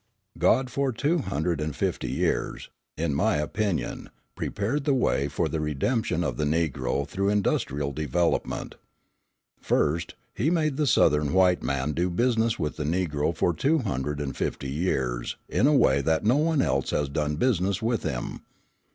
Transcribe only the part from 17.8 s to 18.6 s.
him.